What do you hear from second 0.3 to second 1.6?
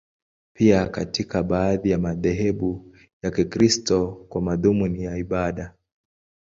Pia katika